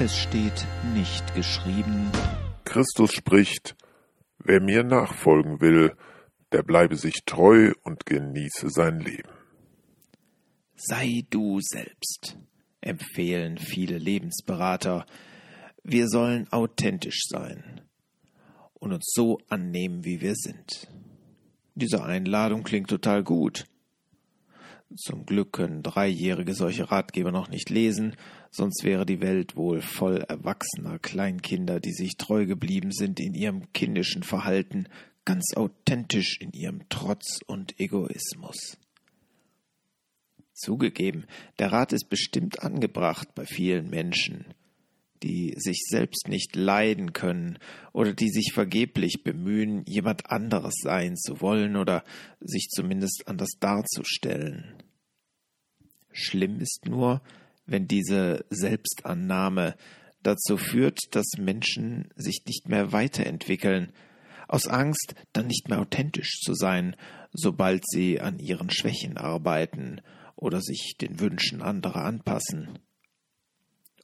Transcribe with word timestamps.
Es 0.00 0.18
steht 0.18 0.66
nicht 0.92 1.36
geschrieben. 1.36 2.10
Christus 2.64 3.12
spricht, 3.12 3.76
wer 4.38 4.60
mir 4.60 4.82
nachfolgen 4.82 5.60
will, 5.60 5.92
der 6.50 6.64
bleibe 6.64 6.96
sich 6.96 7.22
treu 7.24 7.72
und 7.84 8.04
genieße 8.04 8.70
sein 8.70 8.98
Leben. 8.98 9.30
Sei 10.74 11.22
du 11.30 11.60
selbst, 11.60 12.36
empfehlen 12.80 13.56
viele 13.56 13.98
Lebensberater. 13.98 15.06
Wir 15.84 16.08
sollen 16.08 16.48
authentisch 16.50 17.20
sein 17.28 17.82
und 18.72 18.92
uns 18.92 19.12
so 19.14 19.38
annehmen, 19.48 20.04
wie 20.04 20.20
wir 20.20 20.34
sind. 20.34 20.88
Diese 21.76 22.02
Einladung 22.02 22.64
klingt 22.64 22.90
total 22.90 23.22
gut. 23.22 23.66
Zum 24.96 25.26
Glück 25.26 25.52
können 25.52 25.82
Dreijährige 25.82 26.54
solche 26.54 26.92
Ratgeber 26.92 27.32
noch 27.32 27.48
nicht 27.48 27.68
lesen, 27.68 28.14
sonst 28.52 28.84
wäre 28.84 29.04
die 29.04 29.20
Welt 29.20 29.56
wohl 29.56 29.80
voll 29.80 30.18
erwachsener 30.18 31.00
Kleinkinder, 31.00 31.80
die 31.80 31.92
sich 31.92 32.16
treu 32.16 32.46
geblieben 32.46 32.92
sind 32.92 33.18
in 33.18 33.34
ihrem 33.34 33.72
kindischen 33.72 34.22
Verhalten, 34.22 34.86
ganz 35.24 35.54
authentisch 35.56 36.38
in 36.40 36.52
ihrem 36.52 36.88
Trotz 36.90 37.40
und 37.46 37.80
Egoismus. 37.80 38.78
Zugegeben, 40.52 41.26
der 41.58 41.72
Rat 41.72 41.92
ist 41.92 42.08
bestimmt 42.08 42.62
angebracht 42.62 43.34
bei 43.34 43.46
vielen 43.46 43.90
Menschen, 43.90 44.44
die 45.24 45.54
sich 45.56 45.82
selbst 45.88 46.28
nicht 46.28 46.54
leiden 46.54 47.12
können 47.12 47.58
oder 47.92 48.12
die 48.12 48.28
sich 48.28 48.52
vergeblich 48.52 49.24
bemühen, 49.24 49.82
jemand 49.86 50.30
anderes 50.30 50.74
sein 50.80 51.16
zu 51.16 51.40
wollen 51.40 51.74
oder 51.74 52.04
sich 52.38 52.68
zumindest 52.68 53.24
anders 53.26 53.50
darzustellen. 53.58 54.83
Schlimm 56.14 56.60
ist 56.60 56.86
nur, 56.86 57.20
wenn 57.66 57.86
diese 57.86 58.44
Selbstannahme 58.48 59.76
dazu 60.22 60.56
führt, 60.56 61.00
dass 61.10 61.26
Menschen 61.38 62.08
sich 62.16 62.42
nicht 62.46 62.68
mehr 62.68 62.92
weiterentwickeln, 62.92 63.92
aus 64.48 64.66
Angst, 64.66 65.14
dann 65.32 65.46
nicht 65.46 65.68
mehr 65.68 65.80
authentisch 65.80 66.40
zu 66.40 66.54
sein, 66.54 66.96
sobald 67.32 67.82
sie 67.88 68.20
an 68.20 68.38
ihren 68.38 68.70
Schwächen 68.70 69.16
arbeiten 69.16 70.00
oder 70.36 70.60
sich 70.60 70.96
den 71.00 71.18
Wünschen 71.18 71.62
anderer 71.62 72.04
anpassen. 72.04 72.78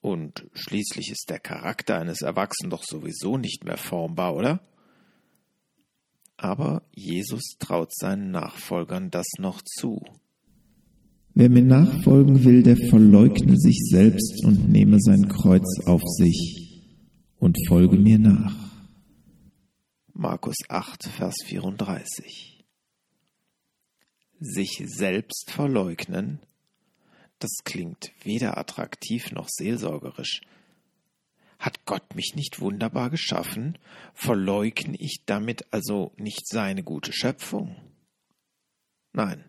Und 0.00 0.46
schließlich 0.54 1.10
ist 1.10 1.26
der 1.28 1.40
Charakter 1.40 1.98
eines 1.98 2.22
Erwachsenen 2.22 2.70
doch 2.70 2.84
sowieso 2.84 3.36
nicht 3.36 3.64
mehr 3.64 3.76
formbar, 3.76 4.34
oder? 4.34 4.60
Aber 6.36 6.82
Jesus 6.92 7.56
traut 7.58 7.92
seinen 7.92 8.30
Nachfolgern 8.30 9.10
das 9.10 9.26
noch 9.38 9.60
zu. 9.60 10.04
Wer 11.40 11.50
mir 11.50 11.62
nachfolgen 11.62 12.42
will, 12.42 12.64
der 12.64 12.76
verleugne 12.76 13.56
sich 13.56 13.78
selbst 13.88 14.44
und 14.44 14.70
nehme 14.70 14.96
sein 14.98 15.28
Kreuz 15.28 15.78
auf 15.86 16.02
sich 16.04 16.82
und 17.38 17.56
folge 17.68 17.96
mir 17.96 18.18
nach. 18.18 18.56
Markus 20.12 20.56
8, 20.68 21.04
Vers 21.04 21.36
34. 21.44 22.64
Sich 24.40 24.82
selbst 24.86 25.52
verleugnen, 25.52 26.40
das 27.38 27.52
klingt 27.62 28.10
weder 28.24 28.58
attraktiv 28.58 29.30
noch 29.30 29.46
seelsorgerisch. 29.48 30.40
Hat 31.60 31.84
Gott 31.84 32.16
mich 32.16 32.32
nicht 32.34 32.60
wunderbar 32.60 33.10
geschaffen? 33.10 33.78
Verleugne 34.12 34.96
ich 34.98 35.22
damit 35.24 35.72
also 35.72 36.10
nicht 36.16 36.48
seine 36.48 36.82
gute 36.82 37.12
Schöpfung? 37.12 37.76
Nein, 39.12 39.44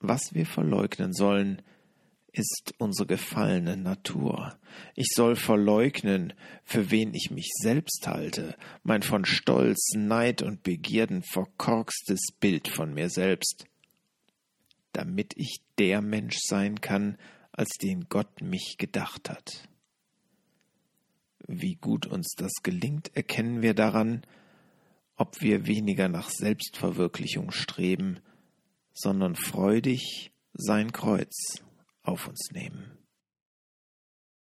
was 0.00 0.34
wir 0.34 0.46
verleugnen 0.46 1.12
sollen, 1.12 1.62
ist 2.32 2.74
unsere 2.78 3.06
gefallene 3.06 3.76
Natur. 3.76 4.58
Ich 4.94 5.08
soll 5.14 5.36
verleugnen, 5.36 6.34
für 6.64 6.90
wen 6.90 7.14
ich 7.14 7.30
mich 7.30 7.50
selbst 7.54 8.06
halte, 8.06 8.56
mein 8.82 9.02
von 9.02 9.24
Stolz, 9.24 9.92
Neid 9.96 10.42
und 10.42 10.62
Begierden 10.62 11.22
verkorkstes 11.22 12.20
Bild 12.38 12.68
von 12.68 12.92
mir 12.92 13.08
selbst, 13.08 13.64
damit 14.92 15.32
ich 15.36 15.62
der 15.78 16.02
Mensch 16.02 16.36
sein 16.40 16.80
kann, 16.80 17.16
als 17.52 17.70
den 17.80 18.06
Gott 18.10 18.42
mich 18.42 18.76
gedacht 18.76 19.30
hat. 19.30 19.66
Wie 21.46 21.76
gut 21.76 22.06
uns 22.06 22.34
das 22.36 22.52
gelingt, 22.62 23.16
erkennen 23.16 23.62
wir 23.62 23.72
daran, 23.72 24.22
ob 25.16 25.40
wir 25.40 25.66
weniger 25.66 26.08
nach 26.08 26.28
Selbstverwirklichung 26.28 27.50
streben, 27.50 28.20
sondern 28.96 29.36
freudig 29.36 30.32
sein 30.54 30.90
Kreuz 30.90 31.62
auf 32.02 32.28
uns 32.28 32.50
nehmen. 32.52 33.05